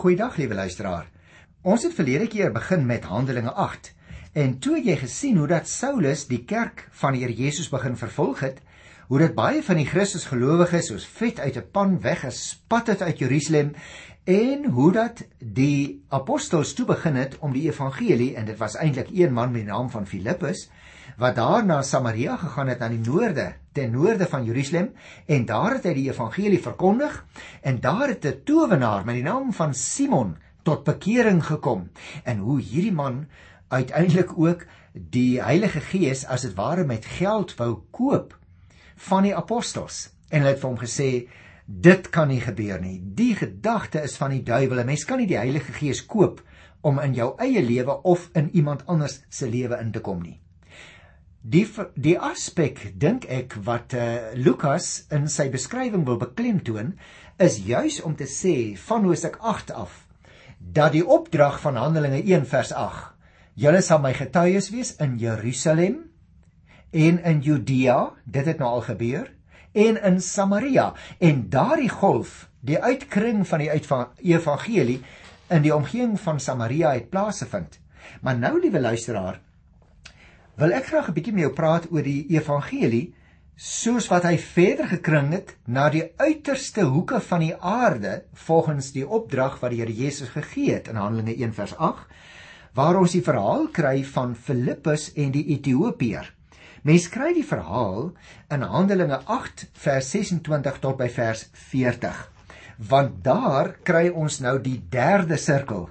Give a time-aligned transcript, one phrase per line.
[0.00, 1.10] Goeiedag, liewe luisteraar.
[1.60, 3.90] Ons het verlede keer begin met Handelinge 8
[4.32, 8.40] en toe jy gesien hoe dat Saulus die kerk van die Here Jesus begin vervolg
[8.40, 8.62] het,
[9.10, 13.20] hoe dit baie van die Christus gelowiges soos vet uit 'n pan weggespat het uit
[13.20, 13.74] Jerusalem
[14.24, 19.12] en hoe dat die apostels toe begin het om die evangelie en dit was eintlik
[19.12, 20.70] een man met die naam van Filippus
[21.16, 24.92] wat daar na Samaria gegaan het aan die noorde ten noorde van Jerusalem
[25.26, 27.24] en daar het hy die evangelie verkondig
[27.62, 31.90] en daar het 'n towenaar met die naam van Simon tot bekering gekom
[32.24, 33.26] en hoe hierdie man
[33.68, 38.38] uiteindelik ook die Heilige Gees as dit ware met geld wou koop
[38.96, 40.10] van die apostels.
[40.28, 41.10] En hulle het vir hom gesê
[41.66, 42.98] dit kan nie gebeur nie.
[43.14, 46.42] Die gedagte is van die duiwel 'n mens kan nie die Heilige Gees koop
[46.80, 50.40] om in jou eie lewe of in iemand anders se lewe in te kom nie
[51.40, 51.64] die
[51.96, 56.92] die aspek dink ek wat uh, Lukas in sy beskrywing wil beklemtoon
[57.40, 60.06] is juis om te sê van Hosea 8 af
[60.60, 63.16] dat die opdrag van Handelinge 1 vers 8
[63.60, 66.10] julle sal my getuies wees in Jerusalem
[66.90, 69.28] en in Judea, dit het nou al gebeur,
[69.72, 74.98] en in Samaria en daardie golf, die uitkring van die evangelie
[75.50, 77.78] in die omgewing van Samaria het plaasgevind.
[78.22, 79.40] Maar nou liewe luisteraar,
[80.60, 83.14] wil ek graag 'n bietjie met jou praat oor die evangelie
[83.56, 89.06] soos wat hy verder gekring het na die uiterste hoeke van die aarde volgens die
[89.06, 92.06] opdrag wat die Here Jesus gegee het in Handelinge 1 vers 8
[92.74, 96.28] waar ons die verhaal kry van Filippus en die Ethiopiër
[96.82, 98.12] Mens kry die verhaal
[98.52, 102.20] in Handelinge 8 vers 26 tot by vers 40.
[102.88, 105.90] Want daar kry ons nou die derde sirkel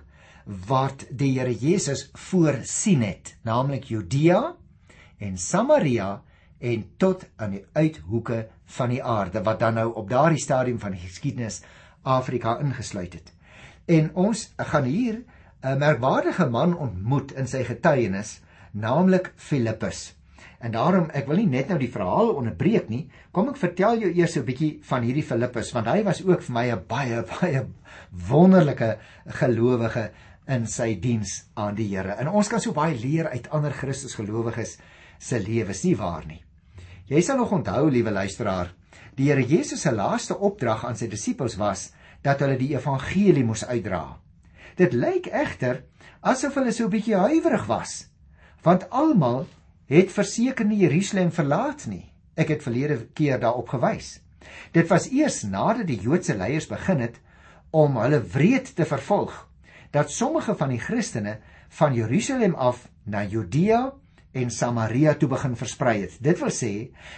[0.70, 4.56] wat die Here Jesus voorsien het, naamlik Judea
[5.20, 6.22] en Samaria
[6.60, 10.96] en tot aan die uithoeke van die aarde wat dan nou op daardie stadium van
[10.96, 11.62] die geskiedenis
[12.04, 13.34] Afrika ingesluit het.
[13.90, 15.24] En ons gaan hier
[15.62, 20.16] 'n merkwaardige man ontmoet in sy getuienis, naamlik Filippus.
[20.60, 23.10] En daarom ek wil nie net nou die verhaal onderbreek nie.
[23.32, 26.54] Kom ek vertel jou eers 'n bietjie van hierdie Filippus want hy was ook vir
[26.54, 27.66] my 'n baie baie
[28.30, 28.98] wonderlike
[29.28, 30.12] gelowige
[30.48, 32.16] in sy diens aan die Here.
[32.20, 34.78] En ons kan so baie leer uit ander Christus gelowiges
[35.20, 36.42] se lewens, nie waar nie?
[37.10, 38.72] Jy sal nog onthou, liewe luisteraar,
[39.18, 41.90] die Here Jesus se laaste opdrag aan sy disippels was
[42.24, 44.20] dat hulle die evangelie moes uitdra.
[44.80, 45.84] Dit lyk egter
[46.22, 48.08] asof hulle so 'n bietjie huiwerig was,
[48.64, 49.48] want almal
[49.90, 52.12] het verseker nie Jerusalem verlaat nie.
[52.38, 54.20] Ek het verlede keer daarop gewys.
[54.72, 57.20] Dit was eers nadat die Joodse leiers begin het
[57.72, 59.34] om hulle wreed te vervolg
[59.92, 63.94] dat sommige van die Christene van Jerusalem af na Judea
[64.32, 66.18] en Samaria toe begin versprei het.
[66.22, 66.74] Dit wil sê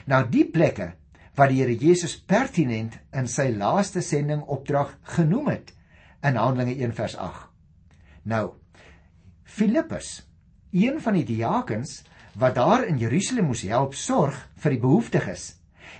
[0.07, 0.93] na die plekke
[1.35, 5.73] wat die Here Jesus pertinent in sy laaste sending opdrag genoem het
[6.27, 7.47] in Handelinge 1 vers 8.
[8.23, 8.53] Nou
[9.43, 10.21] Filippus,
[10.71, 12.01] een van die diakens
[12.39, 15.55] wat daar in Jerusalem moes help sorg vir die behoeftiges,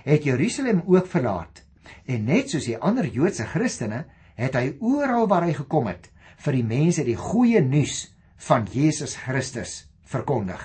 [0.06, 1.60] het Jerusalem ook verlaat.
[2.08, 4.06] En net soos die ander Joodse Christene,
[4.38, 6.08] het hy oral waar hy gekom het,
[6.40, 8.06] vir die mense die goeie nuus
[8.48, 10.62] van Jesus Christus verkondig.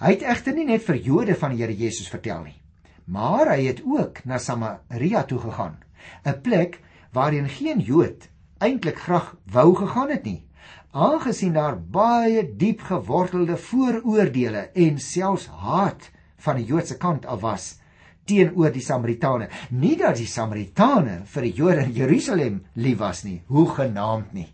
[0.00, 2.58] Hy het egter nie net vir Jode van die Here Jesus vertel nie,
[3.06, 5.76] maar hy het ook na Samaria toe gegaan,
[6.24, 6.80] 'n plek
[7.12, 10.44] waarheen geen Jood eintlik graag wou gegaan het nie,
[10.92, 17.78] aangesien daar baie diep gewortelde vooroordeele en selfs haat van die Joodse kant af was
[18.24, 19.48] teenoor die Samaritane.
[19.70, 24.53] Nie dat die Samaritane vir die Jode in Jerusalem lief was nie, hoe genaamd nie.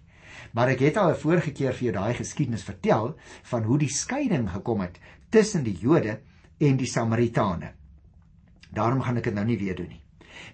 [0.52, 3.88] Maar ek het al 'n vorige keer vir jou daai geskiedenis vertel van hoe die
[3.88, 4.98] skeiding gekom het
[5.30, 6.20] tussen die Jode
[6.58, 7.72] en die Samaritane.
[8.70, 10.02] Daarom gaan ek dit nou nie weer doen nie.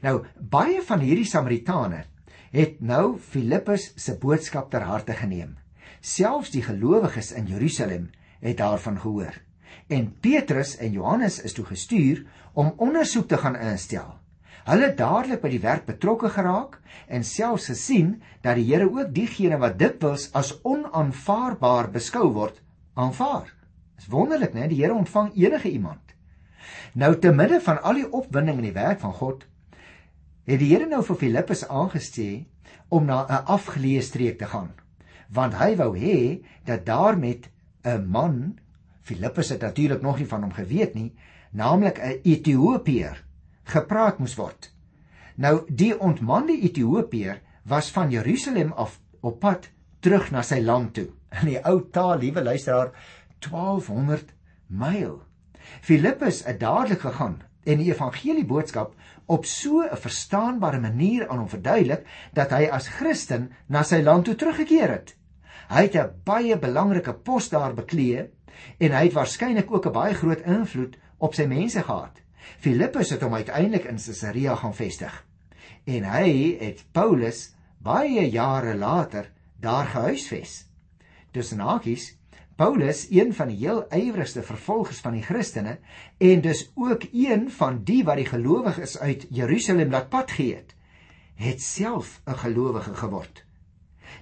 [0.02, 2.04] Nou, baie van hierdie Samaritane
[2.50, 5.56] het nou Filippus se boodskap ter harte geneem.
[6.00, 9.34] Selfs die gelowiges in Jerusalem het daarvan gehoor.
[9.88, 12.24] En Petrus en Johannes is toe gestuur
[12.54, 14.16] om ondersoek te gaan instel.
[14.64, 16.78] Hulle dadelik by die werk betrokke geraak
[17.08, 22.62] en selfs gesien dat die Here ook diegene wat dikwels as onaanvaarbaar beskou word,
[22.94, 23.52] aanvaar.
[23.96, 24.68] Dis wonderlik, né?
[24.68, 26.16] Die Here ontvang enige iemand.
[26.94, 29.46] Nou te midde van al die opwinding in die werk van God,
[30.46, 32.46] het die Here nou vir Filippus aangestel
[32.88, 34.72] om na 'n afgeleë streek te gaan
[35.28, 37.50] want hy wou hê dat daar met
[37.84, 38.58] 'n man
[39.02, 41.14] Filippus het natuurlik nog nie van hom geweet nie,
[41.50, 43.24] naamlik 'n Ethiopiër
[43.72, 44.70] gepraat moes word.
[45.36, 49.68] Nou die ontmande Ethiopiër was van Jerusalem af op pad
[50.00, 51.08] terug na sy land toe.
[51.42, 52.92] In die ou taal, liewe luisteraar,
[53.44, 54.32] 1200
[54.66, 55.20] myl.
[55.82, 58.94] Filippus het dadelik gegaan en die evangelie boodskap
[59.26, 64.24] op so 'n verstaanbare manier aan hom verduidelik dat hy as Christen na sy land
[64.24, 65.16] toe teruggekeer het.
[65.68, 68.30] Hy het 'n baie belangrike pos daar beklee
[68.78, 72.25] en hy het waarskynlik ook 'n baie groot invloed op sy mense gehad.
[72.58, 75.24] Filippus het hom uiteindelik in Caesarea gaan vestig.
[75.84, 80.66] En hy het Paulus baie jare later daar gehuisves.
[81.30, 82.16] Tussen hakies
[82.56, 85.76] Paulus, een van die heel ywerigste vervolgers van die Christene
[86.18, 90.72] en dus ook een van die wat die gelowiges uit Jerusalem laat pad gee het,
[91.36, 93.44] het self 'n gelowige geword.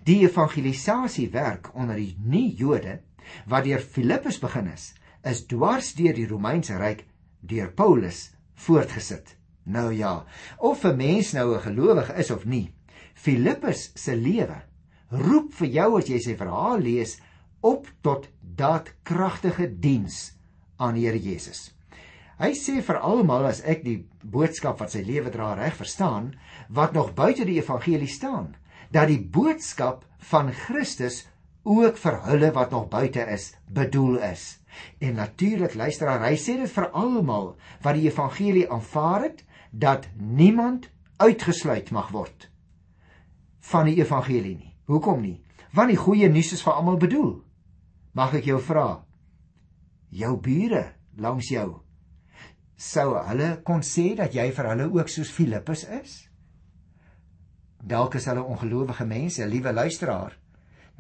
[0.03, 3.01] Die evangelisasiewerk onder die nie-Jode
[3.47, 7.07] wat deur Filippus begin is, is dwars deur die Romeinse ryk
[7.47, 9.37] deur Paulus voortgesit.
[9.65, 10.25] Nou ja,
[10.59, 12.75] of 'n mens nou 'n gelowige is of nie,
[13.15, 14.63] Filippus se lewe
[15.11, 17.19] roep vir jou as jy sy verhaal lees
[17.65, 20.35] op tot daadkragtige diens
[20.77, 21.71] aan Here Jesus.
[22.39, 26.33] Hy sê vir almal as ek die boodskap wat sy lewe dra reg verstaan,
[26.69, 28.57] wat nog buite die evangelie staan,
[28.91, 31.23] dat die boodskap van Christus
[31.65, 34.61] ook vir hulle wat nog buite is, bedoel is.
[34.99, 40.91] En natuurlik luisteraar, hy sê dit vir almal wat die evangelie aanvaar het, dat niemand
[41.19, 42.51] uitgesluit mag word
[43.65, 44.75] van die evangelie nie.
[44.85, 45.39] Hoekom nie?
[45.73, 47.39] Want die goeie nuus is vir almal bedoel.
[48.13, 49.01] Mag ek jou vra?
[50.13, 50.85] Jou bure
[51.17, 51.85] langs jou
[52.77, 56.15] sou hulle kon sê dat jy vir hulle ook soos Filippus is?
[57.85, 60.35] Dalk is hulle ongelowige mense, liewe luisteraar.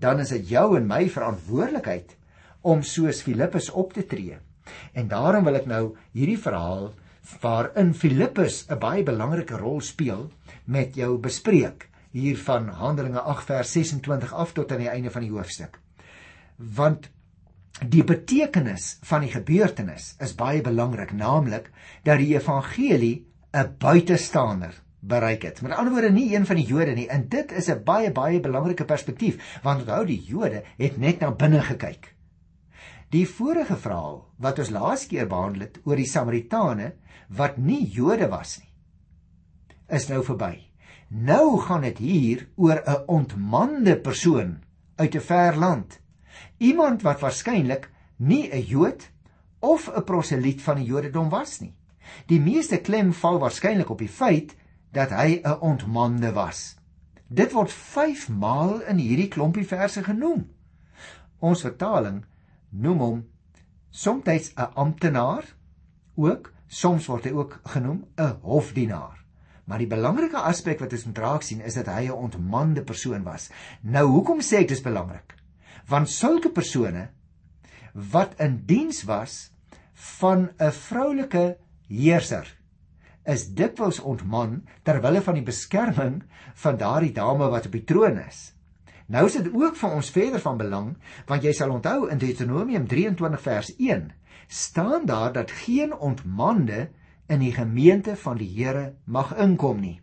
[0.00, 2.16] Dan is dit jou en my verantwoordelikheid
[2.62, 4.38] om soos Filippus op te tree.
[4.92, 6.92] En daarom wil ek nou hierdie verhaal
[7.40, 10.30] waarin Filippus 'n baie belangrike rol speel
[10.64, 15.22] met jou bespreek hier van Handelinge 8 vers 26 af tot aan die einde van
[15.22, 15.80] die hoofstuk
[16.56, 17.10] want
[17.82, 21.70] die betekenis van die gebeurtenis is baie belangrik, naamlik
[22.06, 24.74] dat die evangelie 'n buitestander
[25.06, 25.62] bereik het.
[25.62, 27.06] Met ander woorde nie een van die Jode nie.
[27.08, 31.30] En dit is 'n baie baie belangrike perspektief, want onthou die Jode het net na
[31.30, 32.14] binne gekyk.
[33.10, 36.94] Die vorige verhaal wat ons laas keer behandel het oor die Samaritane
[37.28, 38.72] wat nie Jode was nie,
[39.88, 40.70] is nou verby.
[41.08, 44.62] Nou gaan dit hier oor 'n ontmande persoon
[44.96, 46.02] uit 'n ver land
[46.58, 49.10] Iemand wat waarskynlik nie 'n Jood
[49.58, 51.74] of 'n proseliet van die Jodendom was nie.
[52.26, 54.56] Die meeste klem val waarskynlik op die feit
[54.94, 56.76] dat hy 'n ontmande was.
[57.28, 60.46] Dit word 5 maal in hierdie klompie verse genoem.
[61.38, 62.24] Ons vertaling
[62.70, 63.24] noem hom
[63.90, 65.44] soms 'n amptenaar,
[66.14, 69.24] ook soms word hy ook genoem 'n hofdienaar.
[69.64, 73.22] Maar die belangrike aspek wat ons moet raak sien is dat hy 'n ontmande persoon
[73.22, 73.50] was.
[73.80, 75.34] Nou hoekom sê ek dis belangrik?
[75.88, 77.08] want sulke persone
[77.92, 79.52] wat in diens was
[80.18, 81.56] van 'n vroulike
[81.88, 82.48] heerser
[83.24, 86.22] is dikwels ontman ter wille van die beskerming
[86.64, 88.52] van daardie dame wat op die troon is.
[89.06, 90.92] Nou is dit ook vir ons verder van belang
[91.28, 94.12] want jy sal onthou in Deuteronomium 23 vers 1
[94.48, 96.88] staan daar dat geen ontmande
[97.26, 100.00] in die gemeente van die Here mag inkom nie.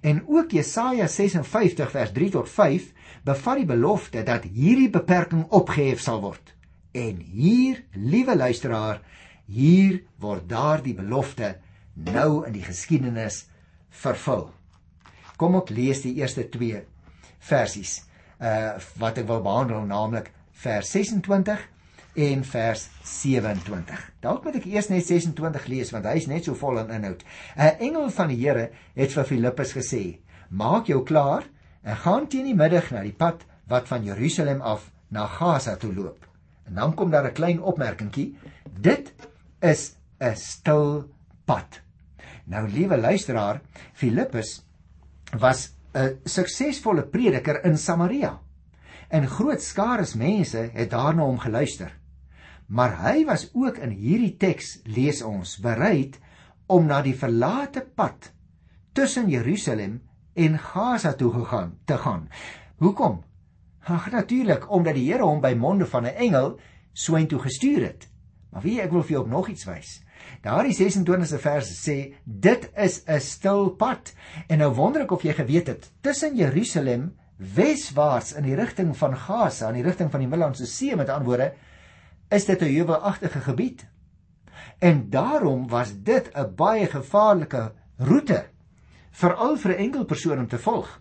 [0.00, 2.92] En ook Jesaja 56 vers 3 tot 5
[3.24, 6.54] bevat die belofte dat hierdie beperking opgehef sal word.
[6.92, 9.00] En hier, liewe luisteraar,
[9.46, 11.56] hier word daardie belofte
[11.94, 13.46] nou in die geskiedenis
[14.02, 14.48] vervul.
[15.36, 16.82] Kom ek lees die eerste 2
[17.42, 18.00] versies
[18.42, 20.32] uh wat ek wil behandel naamlik
[20.64, 21.60] vers 26
[22.22, 24.00] en vers 27.
[24.20, 27.00] Dalk moet ek eers net 26 lees want hy is net so vol aan in
[27.00, 27.22] inhoud.
[27.56, 30.18] 'n Engel van die Here het vir Filippus gesê:
[30.50, 31.46] "Maak jou klaar
[31.82, 35.94] en gaan teen die middag na die pad wat van Jerusalem af na Gaza toe
[35.94, 36.26] loop."
[36.66, 38.36] En dan kom daar 'n klein opmerkingkie.
[38.80, 39.12] Dit
[39.60, 41.08] is 'n stil
[41.44, 41.80] pad.
[42.44, 43.60] Nou liewe luisteraar,
[43.92, 44.62] Filippus
[45.38, 48.40] was 'n suksesvolle prediker in Samaria.
[49.08, 52.02] En groot skare mense het daarna hom geluister
[52.72, 56.16] maar hy was ook in hierdie teks lees ons bereid
[56.72, 58.30] om na die verlate pad
[58.96, 59.98] tussen Jerusalem
[60.32, 62.28] en Gaza toe gegaan te gaan.
[62.80, 63.20] Hoekom?
[63.84, 66.58] Ag natuurlik omdat die Here hom by monde van 'n engel
[66.92, 68.08] soontoe gestuur het.
[68.50, 70.02] Maar wie ek wil vir jou nog iets wys.
[70.42, 74.14] Daardie 26ste vers sê dit is 'n stil pad.
[74.48, 79.16] En nou wonder ek of jy geweet het tussen Jerusalem weswaarts in die rigting van
[79.16, 81.52] Gaza, in die rigting van die Middellandse See met ander woorde
[82.30, 83.86] is dit 'n heuwelagtige gebied.
[84.78, 88.44] En daarom was dit 'n baie gevaarlike roete
[89.10, 91.00] veral vir 'n enkel persoon om te volg,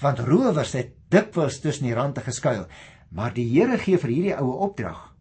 [0.00, 2.66] want rowers het dikwels tussen die rande geskuil.
[3.08, 5.14] Maar die Here gee vir hierdie oue opdrag.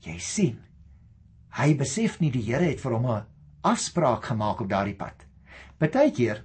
[0.00, 0.58] Jy sien,
[1.58, 3.26] hy besef nie die Here het vir hom 'n
[3.62, 5.26] afspraak gemaak op daardie pad.
[5.78, 6.44] Partykeer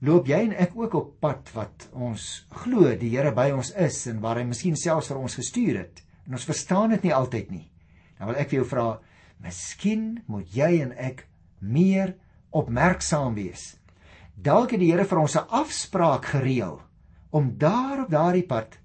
[0.00, 4.06] loop jy en ek ook op pad wat ons glo die Here by ons is
[4.06, 6.02] en waar hy miskien selfs vir ons gestuur het.
[6.26, 7.70] En ons verstaan dit nie altyd nie.
[8.18, 9.00] Dan wil ek vir jou vra,
[9.40, 11.26] miskien moet jy en ek
[11.60, 12.14] meer
[12.50, 13.76] opmerksaam wees.
[14.36, 16.80] Dalk het die Here vir ons 'n afspraak gereël
[17.30, 18.78] om daar op daardie pad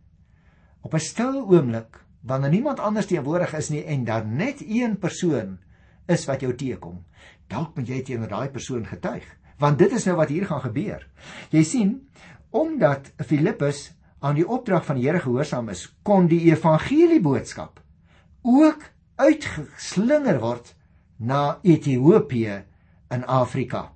[0.81, 5.57] op 'n stil oomblik wanneer niemand anders teenwoordig is nie en daar net een persoon
[6.07, 7.03] is wat jou teekom.
[7.47, 9.25] Dalk moet jy teenoor daai persoon getuig
[9.61, 11.03] want dit is nou wat hier gaan gebeur.
[11.53, 11.89] Jy sien,
[12.49, 13.91] omdat Filippus
[14.25, 17.77] aan die opdrag van die Here gehoorsaam is, kon die evangelie boodskap
[18.41, 18.87] ook
[19.21, 20.71] uitgeslinger word
[21.21, 22.63] na Ethiopië
[23.13, 23.91] in Afrika.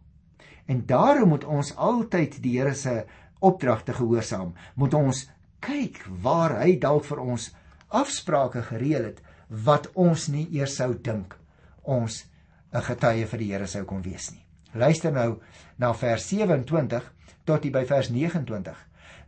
[0.69, 3.05] En daarom moet ons altyd die Here se
[3.39, 4.53] opdragte gehoorsaam.
[4.75, 5.23] Moet ons
[5.65, 7.49] kyk waar hy dalk vir ons
[7.87, 11.37] afsprake gereël het wat ons nie eers sou dink
[11.83, 12.25] ons
[12.73, 14.45] 'n getuie vir die Here sou kon wees nie.
[14.73, 15.39] Luister nou
[15.77, 17.13] na vers 27
[17.45, 18.75] tot by vers 29.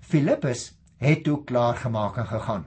[0.01, 2.65] Filippus het toe klaar gemaak en gegaan.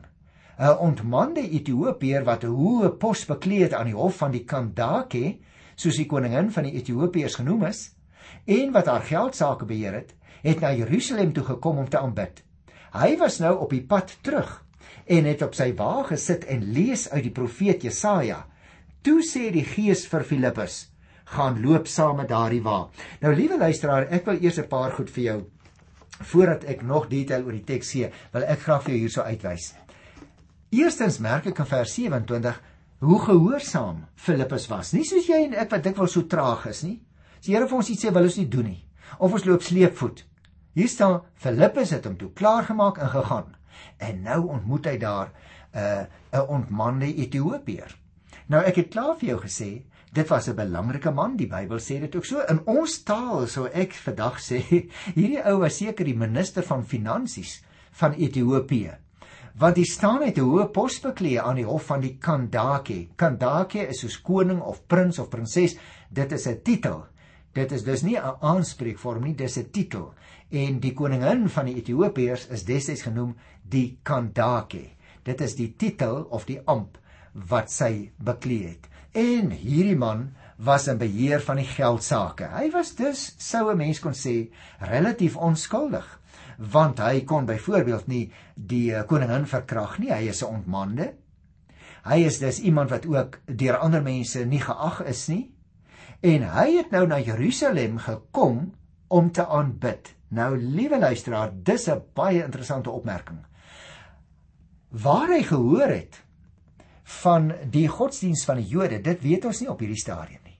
[0.58, 5.38] 'n Ontmande Ethiopiër wat 'n hoë pos bekleed het aan die hof van die Kandake,
[5.74, 7.94] soos die koningin van die Ethiopiërs genoem is,
[8.46, 12.42] en wat haar geld sake beheer het, het na Jerusalem toe gekom om te aanbid.
[12.92, 14.64] Hy was nou op die pad terug
[15.10, 18.44] en het op sy wa gesit en lees uit die profeet Jesaja.
[19.02, 20.84] Toe sê die Gees vir Filippus:
[21.30, 22.88] gaan loop saam met daardie wa.
[23.22, 25.40] Nou liewe luisteraar, ek wil eers 'n paar goed vir jou
[26.20, 29.74] voordat ek nog detail oor die teks gee, wil ek graag vir jou hierso uitwys.
[30.70, 32.60] Eerstens merk ek in vers 27
[33.00, 34.92] hoe gehoorsaam Filippus was.
[34.92, 37.00] Nie soos jy en ek wat dikwels so traag is nie.
[37.38, 38.84] As die Here vir ons iets sê, wil ons nie doen nie.
[39.18, 40.24] Of ons loop sleepvoet.
[40.74, 43.56] Hier staan Filippus het hom toe klaar gemaak en gegaan.
[43.98, 45.32] En nou ontmoet hy daar
[45.74, 47.96] 'n uh, 'n ontmande Ethiopiër.
[48.46, 52.00] Nou ek het klaar vir jou gesê Dit was 'n belangrike man, die Bybel sê
[52.00, 52.40] dit ook so.
[52.48, 54.58] In ons taal sou ek vandag sê,
[55.18, 57.62] hierdie ou was seker die minister van finansies
[57.92, 58.96] van Ethiopië.
[59.54, 63.08] Want hy staan uit 'n hoë pos beklee aan die hof van die Kandake.
[63.16, 65.76] Kandake is soos koning of prins of prinses.
[66.10, 67.06] Dit is 'n titel.
[67.52, 70.14] Dit is dus nie 'n aanspreekvorm nie, dis 'n titel.
[70.50, 74.90] En die koningin van die Ethiopiërs is destyds genoem die Kandake.
[75.22, 76.98] Dit is die titel of die amp
[77.32, 78.88] wat sy beklee het.
[79.12, 82.44] En hierdie man was in beheer van die geld sake.
[82.44, 86.20] Hy was dus sou 'n mens kon sê relatief onskuldig,
[86.58, 90.12] want hy kon byvoorbeeld nie die koningin verkrag nie.
[90.12, 91.14] Hy is 'n ontmande.
[92.04, 95.50] Hy is dus iemand wat ook deur ander mense nie geag is nie.
[96.20, 98.74] En hy het nou na Jerusalem gekom
[99.08, 100.10] om te aanbid.
[100.36, 103.38] Nou liewe luisteraar, dis 'n baie interessante opmerking.
[104.88, 106.22] Waar hy gehoor het
[107.02, 110.58] van die godsdiens van die Jode, dit weet ons nie op hierdie stadium nie.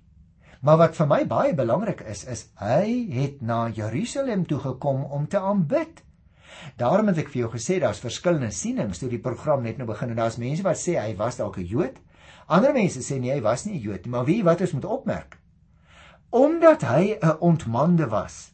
[0.60, 5.28] Maar wat vir my baie belangrik is, is hy het na Jerusalem toe gekom om
[5.28, 6.02] te aanbid.
[6.76, 10.10] Daarom het ek vir jou gesê daar's verskillende sienings toe die program net nou begin
[10.10, 12.00] en daar's mense wat sê hy was dalk 'n Jood.
[12.46, 14.84] Ander mense sê nee, hy was nie 'n Jood nie, maar wie wat ons moet
[14.84, 15.39] opmerk.
[16.30, 18.52] Omdat hy 'n ontmande was,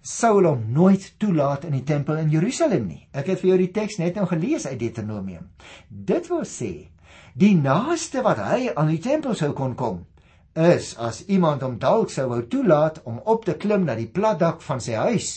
[0.00, 3.08] sou hulle hom nooit toelaat in die tempel in Jerusalem nie.
[3.12, 5.50] Ek het vir jou die teks net nou gelees uit Deuteronomium.
[5.88, 6.92] Dit wil sê
[7.34, 10.02] Die naaste wat hy aan die tempel sou kon kom
[10.52, 14.60] is as iemand hom dalk sou wou toelaat om op te klim na die platdak
[14.60, 15.30] van sy huis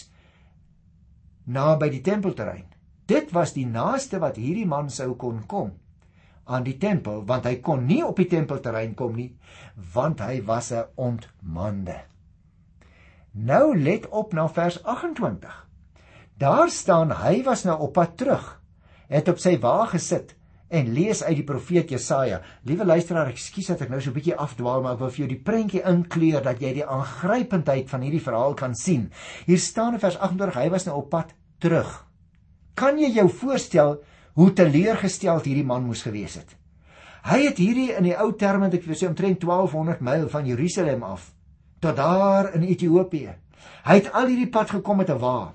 [1.47, 2.65] naby die tempelterrein.
[3.07, 5.71] Dit was die naaste wat hierdie man sou kon kom
[6.45, 9.31] aan die tempel want hy kon nie op die tempelterrein kom nie
[9.93, 11.97] want hy was 'n ontmande.
[13.31, 15.67] Nou let op na vers 28.
[16.37, 18.61] Daar staan hy was nou op pad terug.
[19.07, 20.35] Het op sy wa gesit
[20.67, 22.41] en lees uit die profeet Jesaja.
[22.63, 25.27] Liewe luisteraar, ekskuus dat ek nou so 'n bietjie afdwaal, maar ek wil vir jou
[25.27, 29.11] die prentjie inkleur dat jy die aangrypendheid van hierdie verhaal kan sien.
[29.45, 32.05] Hier staan in vers 28, hy was nou op pad terug.
[32.73, 34.03] Kan jy jou voorstel
[34.35, 36.55] hoe teleurgesteld hierdie man moes gewees het?
[37.25, 41.05] Hy het hierdie in die ou terme, ek wil sê omtrent 1200 myl van Jerusalem
[41.07, 41.31] af
[41.81, 43.35] tot daar in Ethiopië.
[43.85, 45.53] Hy het al hierdie pad gekom met 'n wa.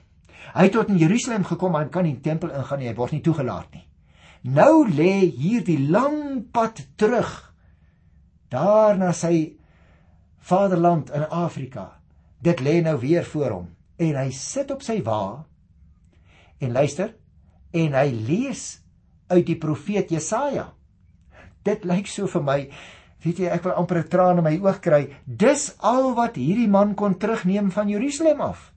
[0.55, 2.95] Hy het tot in Jerusalem gekom, hy kan nie in die tempel ingaan nie, hy
[2.95, 3.87] word nie toegelaat nie.
[4.43, 7.55] Nou lê hier die lang pad terug
[8.49, 9.57] daar na sy
[10.39, 12.01] vaderland in Afrika.
[12.41, 15.45] Dit lê nou weer voor hom en hy sit op sy wa
[16.59, 17.15] en luister
[17.73, 18.81] en hy lees
[19.31, 20.73] uit die profeet Jesaja.
[21.65, 22.59] Dit lyk so vir my,
[23.25, 25.17] weet jy, ek wil amper 'n traan in my oog kry.
[25.27, 28.73] Dis al wat hierdie man kon terugneem van Jerusalem af.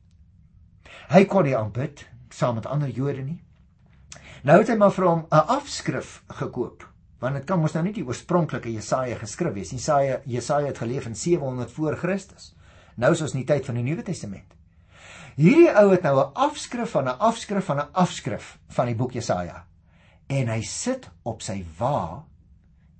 [1.09, 3.41] Hy kon nie aanbid saam met ander Jode nie.
[4.43, 6.89] Nou het hy maar vir hom 'n afskrif gekoop
[7.23, 9.79] want dit kan mos nou nie die oorspronklike Jesaja geskryf wees nie.
[9.79, 12.53] Jesaja Jesaja het geleef in 700 voor Christus.
[12.95, 14.53] Nou is ons in die tyd van die Nuwe Testament.
[15.33, 19.11] Hierdie ou het nou 'n afskrif van 'n afskrif van 'n afskrif van die boek
[19.11, 19.65] Jesaja.
[20.27, 22.25] En hy sit op sy wa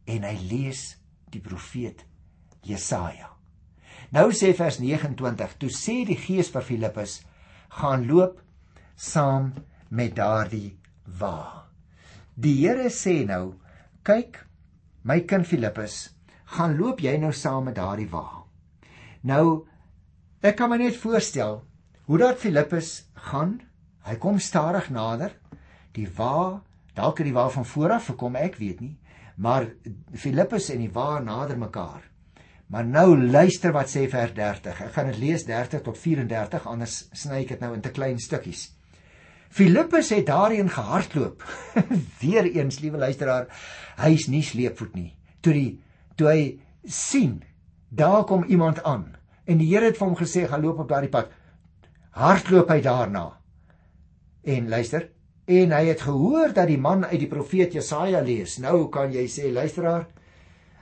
[0.05, 0.97] en hy lees
[1.29, 2.05] die profeet
[2.61, 3.29] Jesaja.
[4.11, 7.23] Nou sê vers 29, toe sê die Gees vir Filippus,
[7.69, 8.41] gaan loop
[8.95, 9.53] saam
[9.89, 10.77] met daardie
[11.19, 11.65] wa.
[12.35, 13.55] Die Here sê nou,
[14.03, 14.45] kyk,
[15.03, 16.09] my kind Filippus,
[16.45, 18.43] gaan loop jy nou saam met daardie wa.
[19.23, 19.65] Nou
[20.41, 21.61] ek kan my net voorstel
[22.05, 23.59] hoe dat Filippus gaan.
[24.03, 25.35] Hy kom stadig nader.
[25.95, 26.61] Die wa,
[26.97, 28.95] dalk het die wa van voor af gekom, ek weet nie,
[29.37, 29.69] maar
[30.17, 32.01] Filippus en die wa nader mekaar.
[32.73, 34.79] Maar nou luister wat sê vers 30.
[34.87, 38.17] Ek gaan dit lees 30 tot 34 anders sny ek dit nou in te klein
[38.21, 38.71] stukkies.
[39.53, 41.43] Filippus het daarin gehardloop.
[42.23, 43.45] Weereens, liewe luisteraar,
[44.01, 45.11] hy's nie sleepvoet nie.
[45.45, 45.69] Toe die
[46.17, 46.41] toe hy
[46.89, 47.43] sien
[47.93, 49.11] daar kom iemand aan
[49.45, 51.29] en die Here het vir hom gesê gaan loop op daardie pad.
[52.13, 53.25] Hardloop hy daarna.
[54.43, 55.09] En luister,
[55.45, 58.59] en hy het gehoor dat die man uit die profeet Jesaja lees.
[58.63, 60.07] Nou kan jy sê luisteraar,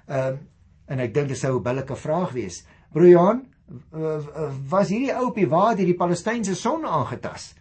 [0.07, 0.39] ehm um,
[0.91, 2.65] en ek dink dit sou 'n billike vraag wees.
[2.91, 3.45] Broer Johan,
[4.67, 7.53] was hierdie ou op die waar deur die Palestynse son aangetas?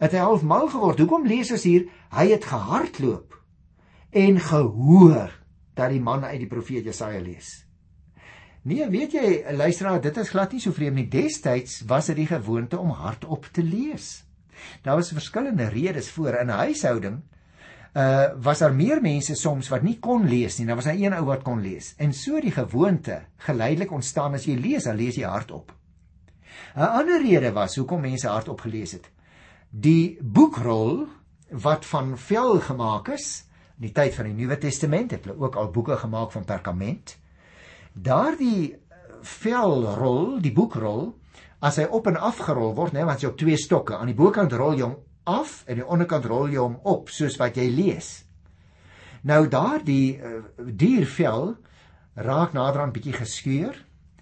[0.00, 1.00] het hy half mal geword.
[1.02, 3.36] Hoekom lees ons hier hy het gehardloop
[4.16, 5.34] en gehoor
[5.78, 7.60] dat die man uit die profeet Jesaja lees?
[8.62, 11.08] Nee, weet jy, luisteraar, dit is glad nie so vreemd nie.
[11.08, 14.24] Destyds was dit die gewoonte om hardop te lees.
[14.84, 17.20] Daar was verskillende redes voor in 'n huishouding.
[17.96, 20.66] Uh was daar meer mense soms wat nie kon lees nie.
[20.66, 21.94] Daar was 'n een ou wat kon lees.
[21.96, 25.72] En so die gewoonte geleidelik ontstaan as jy lees, dan lees jy hardop.
[26.76, 29.10] 'n Ander rede was hoekom mense hardop gelees het
[29.70, 31.06] die boekrol
[31.62, 33.44] wat van vel gemaak is
[33.78, 37.16] in die tyd van die Nuwe Testament het hulle ook al boeke gemaak van perkament
[37.92, 38.76] daardie
[39.22, 41.10] velrol die boekrol
[41.60, 43.96] as hy op en af gerol word nê want jy op twee stokke.
[43.96, 44.96] Aan die bokant rol jy hom
[45.28, 48.10] af en die onderkant rol jy hom op soos wat jy lees.
[49.28, 51.54] Nou daardie uh, diervel
[52.16, 53.76] raak naderhand bietjie geskeur.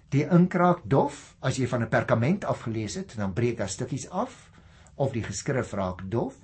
[0.09, 1.37] Die inkraak dof.
[1.39, 4.49] As jy van 'n perkament afgelees het dan breek daar stukkies af
[4.95, 6.35] of die geskrif raak dof.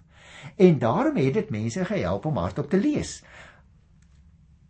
[0.56, 3.24] En daarom het dit mense gehelp om hardop te lees.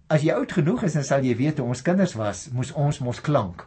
[0.06, 3.00] As jy oud genoeg is, dan sal jy weet hoe ons kinders was, moes ons
[3.02, 3.64] mos klank.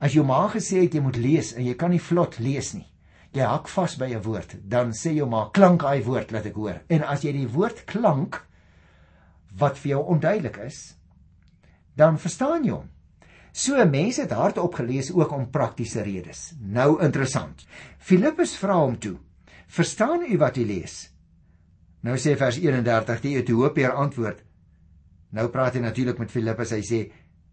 [0.00, 2.86] As jou ma gesê het jy moet lees en jy kan nie vlot lees nie.
[3.32, 6.54] Jy hak vas by 'n woord, dan sê jou ma klank daai woord laat ek
[6.54, 6.80] hoor.
[6.88, 8.42] En as jy die woord klank
[9.56, 10.96] wat vir jou onduidelik is,
[11.96, 12.90] dan verstaan jy hom.
[13.52, 16.52] So mense het hardop gelees ook om praktiese redes.
[16.60, 17.66] Nou interessant.
[17.98, 19.16] Filippus vra hom toe:
[19.66, 21.10] Verstaan u wat u lees?
[22.02, 24.49] Nou sê vers 31 die Ethiopier antwoord.
[25.36, 26.72] Nou praat hy natuurlik met Filippus.
[26.74, 27.00] Hy sê: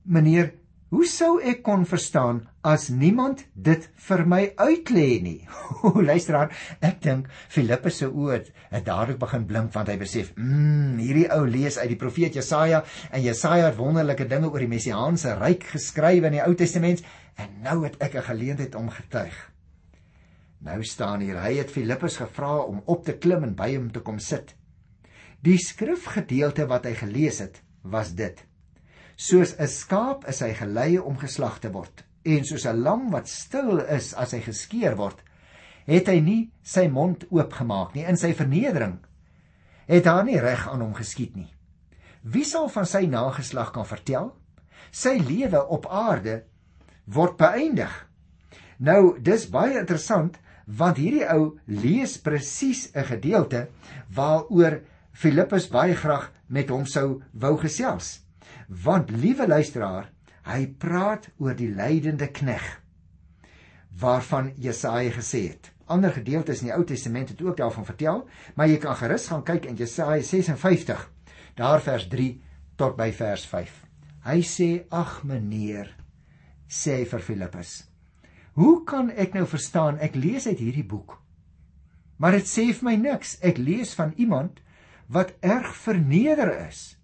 [0.09, 0.53] "Meneer,
[0.89, 5.47] hoe sou ek kon verstaan as niemand dit vir my uitlê nie?"
[6.09, 6.55] Luister aan.
[6.81, 8.39] Ek dink Filippus se oë
[8.71, 12.83] het dadelik begin blink want hy besef, "Mmm, hierdie ou lees uit die profeet Jesaja
[13.11, 17.05] en Jesaja het wonderlike dinge oor die messiaanse ryk geskryf in die Ou Testament
[17.37, 19.37] en nou het ek 'n geleentheid om getuig."
[20.59, 24.01] Nou staan hier, hy het Filippus gevra om op te klim en by hom te
[24.01, 24.55] kom sit.
[25.45, 28.43] Die skrifgedeelte wat hy gelees het, was dit:
[29.15, 33.27] Soos 'n skaap is hy gelei om geslag te word, en soos 'n lam wat
[33.27, 35.23] stil is as hy geskeer word,
[35.87, 38.99] het hy nie sy mond oopgemaak nie in sy vernedering.
[39.87, 41.53] Het daar nie reg aan hom geskied nie.
[42.21, 44.33] Wie sal van sy nageslag kan vertel?
[44.91, 46.43] Sy lewe op aarde
[47.05, 47.93] word beëindig.
[48.77, 53.67] Nou, dis baie interessant want hierdie ou lees presies 'n gedeelte
[54.11, 54.81] waaroor
[55.17, 58.19] Filippus baie graag met hom sou wou gesels.
[58.69, 60.11] Want liewe luisteraar,
[60.45, 62.67] hy praat oor die lydende knegg
[63.97, 65.71] waarvan Jesaja gesê het.
[65.89, 68.19] Ander gedeeltes in die Ou Testament het ook daarvan vertel,
[68.53, 71.01] maar jy kan gerus gaan kyk in Jesaja 56,
[71.57, 72.27] daar vers 3
[72.77, 73.73] tot by vers 5.
[74.27, 75.95] Hy sê: "Ag meneer,"
[76.69, 77.87] sê hy vir Filippus,
[78.57, 79.99] Hoe kan ek nou verstaan?
[80.01, 81.19] Ek lees uit hierdie boek.
[82.17, 83.35] Maar dit sê vir my niks.
[83.45, 84.61] Ek lees van iemand
[85.07, 86.97] wat erg verneder is.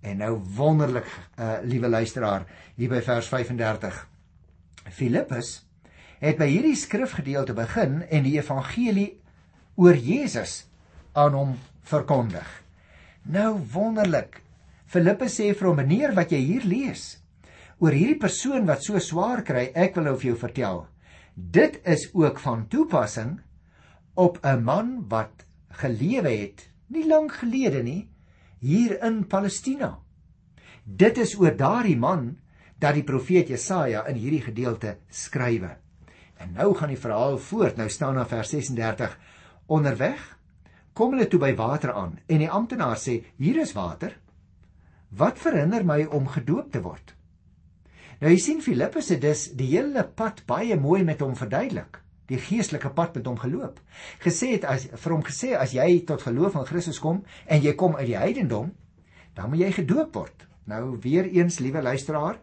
[0.00, 3.98] En nou wonderlik, uh, liewe luisteraar, hier by vers 35.
[4.90, 5.58] Filippus
[6.20, 9.10] het by hierdie skrifgedeelte begin en die evangelie
[9.80, 10.64] oor Jesus
[11.16, 11.54] aan hom
[11.88, 12.48] verkondig.
[13.28, 14.40] Nou wonderlik.
[14.88, 17.20] Filippus sê vir hom: "Meneer, wat jy hier lees,
[17.80, 20.82] oor hierdie persoon wat so swaar kry, ek wil vir jou vertel.
[21.34, 23.40] Dit is ook van toepassing
[24.14, 25.44] op 'n man wat
[25.80, 28.08] gelewe het nie lank gelede nie
[28.60, 29.94] hier in Palestina.
[30.84, 32.34] Dit is oor daardie man
[32.80, 35.76] dat die profeet Jesaja in hierdie gedeelte skrywe.
[36.40, 37.76] En nou gaan die verhaal voort.
[37.76, 39.16] Nou staan daar vers 36
[39.70, 40.20] onderweg
[40.92, 44.16] kom hulle toe by water aan en die amptenaar sê hier is water.
[45.10, 47.14] Wat verhinder my om gedoop te word?
[48.20, 52.02] Nou jy sien Filippus het dus die hele pad baie mooi met hom verduidelik.
[52.30, 53.80] Die geestelike pad met hom geloop.
[54.22, 57.74] Gesê het as vir hom gesê as jy tot geloof in Christus kom en jy
[57.74, 58.70] kom uit die heidendom,
[59.34, 60.46] dan moet jy gedoop word.
[60.70, 62.38] Nou weer eens liewe luisteraar,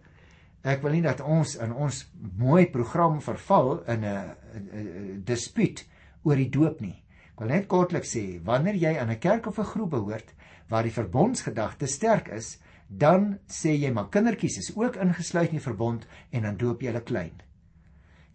[0.68, 2.02] ek wil nie dat ons in ons
[2.38, 5.86] mooi program verval in 'n dispuut
[6.24, 7.04] oor die doop nie.
[7.34, 10.34] Ek wil net kortliks sê, wanneer jy aan 'n kerk of 'n groep behoort
[10.70, 12.58] waar die verbondsgedagte sterk is,
[12.90, 16.88] dan sê jy maar kindertjies is ook ingesluit in die verbond en dan doop jy
[16.88, 17.47] hulle klein.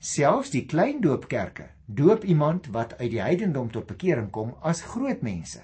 [0.02, 5.22] Selfs die klein doopkerke doop iemand wat uit die heidendom tot bekering kom as groot
[5.22, 5.62] mense.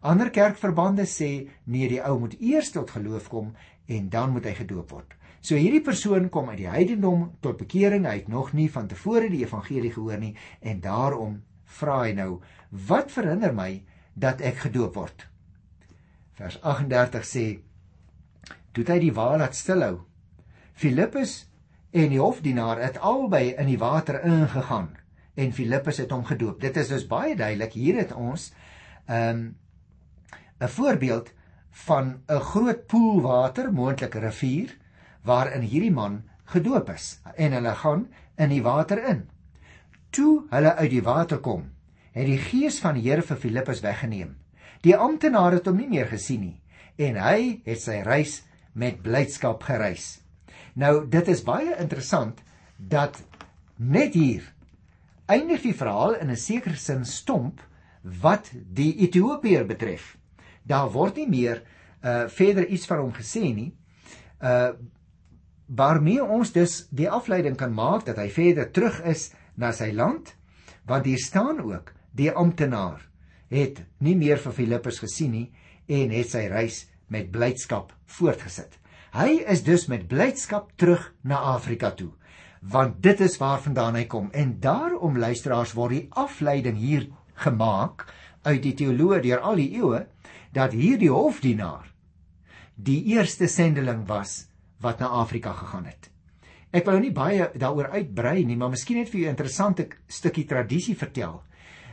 [0.00, 3.54] Ander kerkverbande sê nee, die ou moet eers tot geloof kom
[3.88, 5.16] en dan moet hy gedoop word.
[5.40, 9.32] So hierdie persoon kom uit die heidendom tot bekering, hy het nog nie van tevore
[9.32, 11.40] die evangelie gehoor nie en daarom
[11.78, 12.30] vra hy nou
[12.88, 13.70] wat verhinder my
[14.14, 15.26] dat ek gedoop word
[16.40, 17.44] vers 38 sê
[18.72, 20.00] toe hy die wa laat stilhou
[20.80, 21.34] Filippus
[21.90, 24.90] en die hofdienaar het albei in die water ingegaan
[25.34, 28.52] en Filippus het hom gedoop dit is dus baie duidelik hier het ons
[29.08, 29.56] 'n um,
[30.60, 31.32] 'n voorbeeld
[31.86, 34.76] van 'n groot poel water moontlik 'n rivier
[35.22, 39.28] waarin hierdie man gedoop is en hulle gaan in die water in
[40.10, 41.70] toe hulle uit die water kom
[42.12, 44.34] het die gees van die Here vir Filippus weggeneem.
[44.82, 46.56] Die amptenaar het hom nie meer gesien nie
[47.00, 48.42] en hy het sy reis
[48.76, 50.20] met blydskap gereis.
[50.74, 52.40] Nou dit is baie interessant
[52.76, 53.22] dat
[53.76, 54.44] net hier
[55.30, 57.60] eindig die verhaal in 'n sekere sin stomp
[58.02, 60.16] wat die Ethiopiër betref.
[60.62, 61.62] Daar word nie meer
[62.02, 63.74] uh verder iets van hom gesê nie.
[64.42, 64.72] Uh
[65.66, 70.34] waarmee ons dus die afleiding kan maak dat hy verder terug is na sy land
[70.86, 73.06] want hier staan ook die amptenaar
[73.50, 75.52] het nie meer vir Filippus gesien nie
[75.86, 78.79] en het sy reis met blydskap voortgesit.
[79.10, 82.12] Hy is dus met blydskap terug na Afrika toe,
[82.62, 87.08] want dit is waarvandaan hy kom en daarom luisteraars word die afleiding hier
[87.42, 88.06] gemaak
[88.46, 90.04] uit die teoloë deur al die eeue
[90.54, 91.88] dat hierdie hofdienaar
[92.76, 94.46] die eerste sendeling was
[94.80, 96.06] wat na Afrika gegaan het.
[96.70, 99.88] Ek wil nou nie baie daaroor uitbrei nie, maar miskien net vir jou 'n interessante
[100.06, 101.42] stukkie tradisie vertel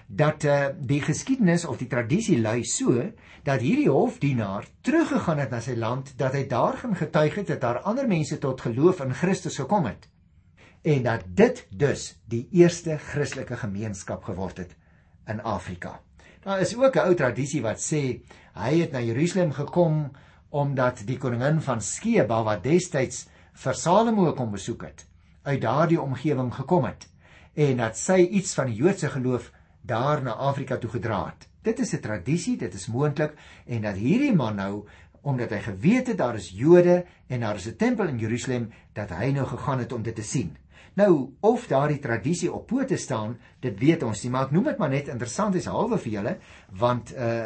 [0.08, 3.12] dat uh, die geskiedenis of die tradisie lui so
[3.44, 7.62] dat hierdie hofdienaar teruggegaan het na sy land dat hy daar gaan getuig het dat
[7.62, 10.08] daar ander mense tot geloof in Christus gekom het
[10.88, 14.76] en dat dit dus die eerste Christelike gemeenskap geword het
[15.28, 16.00] in Afrika.
[16.44, 20.12] Daar is ook 'n ou tradisie wat sê hy het na Jerusalem gekom
[20.50, 25.06] omdat die koningin van Skeba wat destyds vir Salomo kom besoek het,
[25.44, 27.08] uit daardie omgewing gekom het
[27.54, 29.52] en dat sy iets van die Joodse geloof
[29.88, 31.48] daar na Afrika toe gedra het.
[31.64, 33.34] Dit is 'n tradisie, dit is moontlik
[33.66, 34.86] en dat hierdie man nou
[35.22, 39.10] omdat hy geweet het daar is Jode en daar is 'n tempel in Jerusalem dat
[39.10, 40.58] hy nou gegaan het om dit te sien.
[40.94, 44.78] Nou of daardie tradisie op pote staan, dit weet ons nie, maar ek noem dit
[44.78, 46.38] maar net interessant is halwe vir julle
[46.70, 47.46] want uh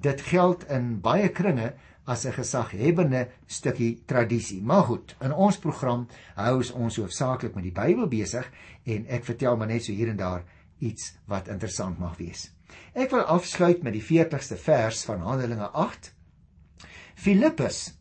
[0.00, 1.72] dit geld in baie kringe
[2.04, 4.62] as 'n gesaghebende stukkie tradisie.
[4.62, 8.50] Maar goed, in ons program hou ons hoofsaaklik met die Bybel besig
[8.84, 10.44] en ek vertel maar net so hier en daar
[10.78, 12.50] iets wat interessant mag wees.
[12.94, 16.12] Ek wil afsluit met die 40ste vers van Handelinge 8.
[17.14, 17.94] Filippus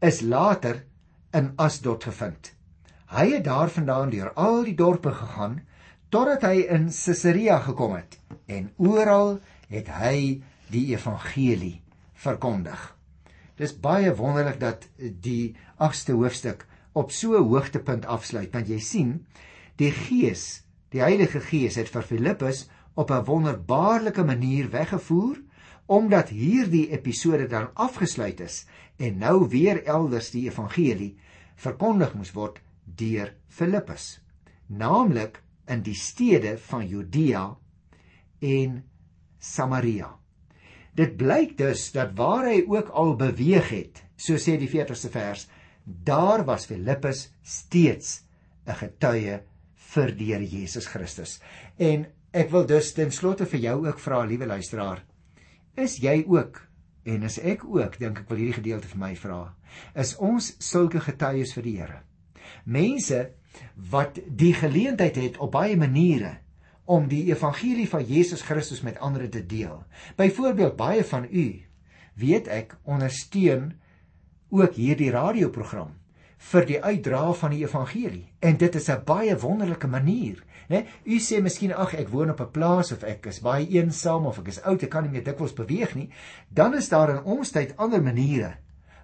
[0.00, 0.84] is later
[1.34, 2.52] in Asdod gevind.
[3.12, 5.60] Hy het daarvandaan deur al die dorpe gegaan
[6.12, 9.38] totdat hy in Caesarea gekom het en oral
[9.72, 11.80] het hy die evangelie
[12.24, 12.80] verkondig.
[13.56, 19.26] Dis baie wonderlik dat die 8ste hoofstuk op so 'n hoogtepunt afsluit want jy sien
[19.76, 22.66] die gees Die Heilige Gees het vir Filippus
[23.00, 25.40] op 'n wonderbaarlike manier weggevoer
[25.86, 31.16] omdat hierdie episode dan afgesluit is en nou weer elders die evangelie
[31.56, 34.20] verkondig moes word deur Filippus,
[34.66, 37.56] naamlik in die stede van Judea
[38.40, 38.84] en
[39.38, 40.10] Samaria.
[40.94, 45.48] Dit blyk dus dat waar hy ook al beweeg het, so sê die 40ste vers,
[45.84, 48.24] daar was Filippus steeds
[48.66, 49.40] 'n getuie
[49.92, 51.38] vir die Here Jesus Christus.
[51.78, 55.02] En ek wil dus ten slotte vir jou ook vra, liewe luisteraar,
[55.76, 56.62] is jy ook
[57.08, 59.40] en is ek ook, dink ek wil hierdie gedeelte vir my vra,
[59.98, 62.00] is ons sulke getuies vir die Here?
[62.64, 63.26] Mense
[63.92, 66.38] wat die geleentheid het op baie maniere
[66.88, 69.82] om die evangelie van Jesus Christus met ander te deel.
[70.16, 71.46] Byvoorbeeld baie van u
[72.18, 73.72] weet ek ondersteun
[74.52, 75.94] ook hierdie radioprogram
[76.50, 78.24] vir die uitdra van die evangelie.
[78.40, 80.86] En dit is 'n baie wonderlike manier, né?
[81.04, 84.38] U sê miskien ag ek woon op 'n plaas of ek is baie eensaam of
[84.38, 86.10] ek is oud, ek kan nie meer dikwels beweeg nie.
[86.48, 88.56] Dan is daar in ons tyd ander maniere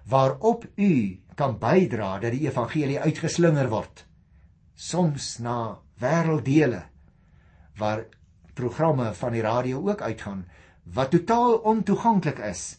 [0.05, 4.05] waarop u kan bydra dat die evangelie uitgeslinger word.
[4.75, 6.83] Soms na wêrelddele
[7.77, 8.05] waar
[8.53, 10.45] programme van die radio ook uitgaan
[10.83, 12.78] wat totaal ontoeganklik is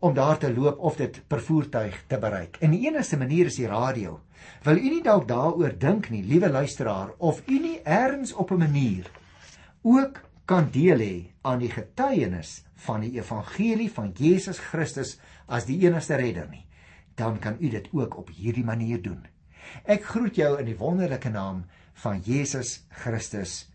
[0.00, 2.56] om daar te loop of dit per voertuig te bereik.
[2.60, 4.20] En die enigste manier is die radio.
[4.64, 8.58] Wil u nie dalk daaroor dink nie, liewe luisteraar, of u nie eers op 'n
[8.58, 9.10] manier
[9.82, 15.78] ook kan deel hê aan die getuienis van die evangelie van Jesus Christus as die
[15.86, 16.66] enigste redder nie,
[17.14, 19.26] dan kan u dit ook op hierdie manier doen.
[19.84, 21.64] Ek groet jou in die wonderlike naam
[22.02, 23.70] van Jesus Christus,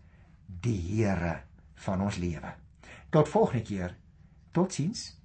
[0.46, 1.40] die Here
[1.74, 2.54] van ons lewe.
[3.10, 3.96] Tot volgende keer.
[4.52, 5.15] Totsiens.